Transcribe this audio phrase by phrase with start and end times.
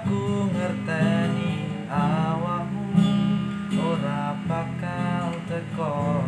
[0.00, 3.12] ngerteni awakmu
[3.76, 6.24] ora bakal teko.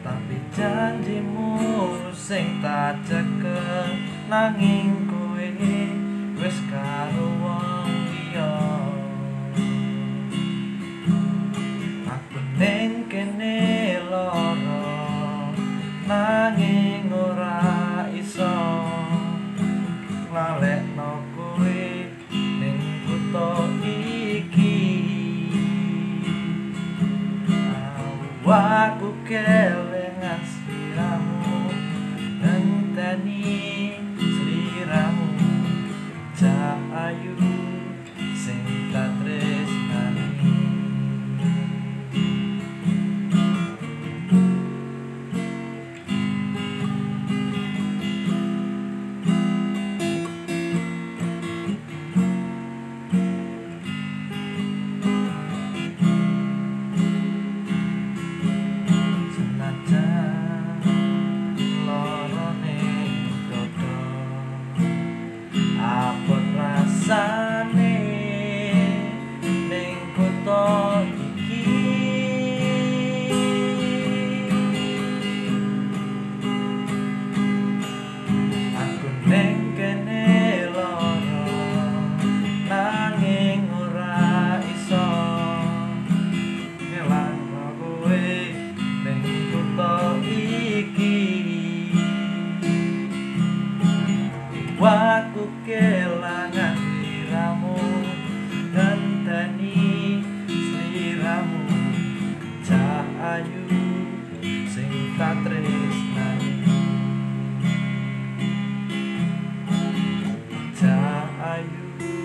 [0.00, 1.52] Tapi janjimu
[2.16, 3.92] sing tak ceket
[4.32, 5.48] nanging kowe
[6.40, 8.56] wis karo wong liya.
[12.08, 14.80] Aku ning kene lara
[16.08, 16.87] nanging
[28.48, 31.68] aku kelengan sliramu
[32.40, 35.28] ngenteni sliramu
[36.32, 37.36] cahayu
[38.32, 38.77] sing
[103.38, 106.50] Melayu sing tresnani
[111.38, 112.17] ayu